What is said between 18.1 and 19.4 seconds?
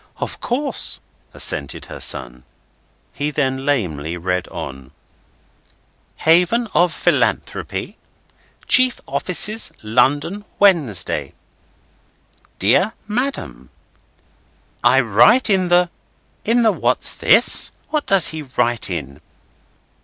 he write in?"